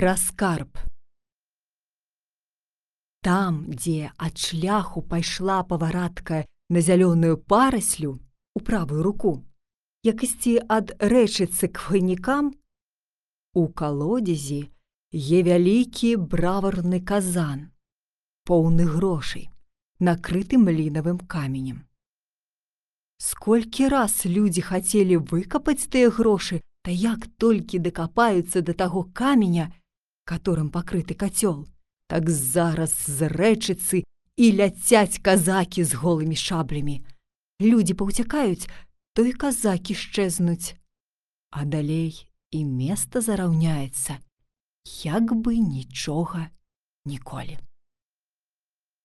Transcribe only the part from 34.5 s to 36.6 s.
ляцяць казакі з голымі